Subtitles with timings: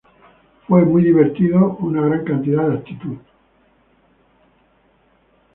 [0.67, 3.17] Fue muy divertido una gran cantidad de actitud.